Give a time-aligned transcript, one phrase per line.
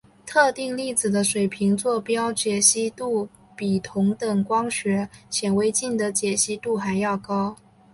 [0.25, 7.55] 特定粒子的水平座标解析度比同等光学显微镜的解析度还要高。